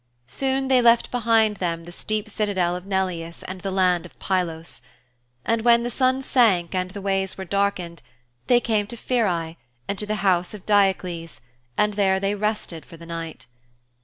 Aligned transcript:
Soon 0.25 0.67
they 0.67 0.81
left 0.81 1.11
behind 1.11 1.57
them 1.57 1.83
the 1.83 1.91
steep 1.91 2.27
citadel 2.27 2.75
of 2.75 2.87
Neleus 2.87 3.43
and 3.43 3.61
the 3.61 3.69
land 3.69 4.03
of 4.03 4.17
Pylos. 4.17 4.81
And 5.45 5.61
when 5.61 5.83
the 5.83 5.91
sun 5.91 6.23
sank 6.23 6.73
and 6.73 6.89
the 6.89 7.03
ways 7.03 7.37
were 7.37 7.45
darkened, 7.45 8.01
they 8.47 8.59
came 8.59 8.87
to 8.87 8.97
Pheræ 8.97 9.57
and 9.87 9.99
to 9.99 10.07
the 10.07 10.15
house 10.25 10.55
of 10.55 10.65
Diocles 10.65 11.41
and 11.77 11.93
there 11.93 12.19
they 12.19 12.33
rested 12.33 12.83
for 12.83 12.97
the 12.97 13.05
night. 13.05 13.45